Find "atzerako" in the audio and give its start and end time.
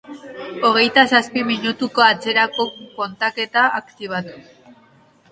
2.05-2.65